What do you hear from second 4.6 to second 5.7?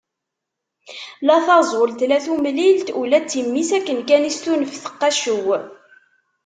teqqaccew.